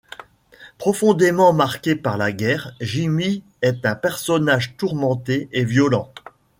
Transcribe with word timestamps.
Profondément 0.79 1.53
marqué 1.53 1.95
par 1.95 2.17
la 2.17 2.31
guerre, 2.31 2.73
Jimmy 2.81 3.43
est 3.61 3.85
un 3.85 3.93
personnage 3.93 4.75
tourmenté 4.75 5.47
et 5.51 5.63
violent. 5.63 6.11